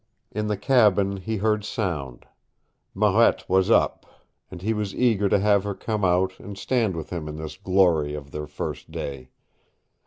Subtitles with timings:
[0.31, 2.25] In the cabin he heard sound.
[2.95, 4.07] Marette was up,
[4.49, 7.55] and he was eager to have her come out and stand with him in this
[7.55, 9.29] glory of their first day.